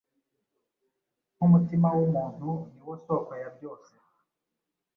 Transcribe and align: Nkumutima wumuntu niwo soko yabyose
Nkumutima 1.35 1.87
wumuntu 1.97 2.49
niwo 2.73 2.95
soko 3.05 3.31
yabyose 3.43 3.93